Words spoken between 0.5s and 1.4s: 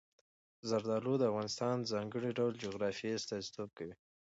زردالو د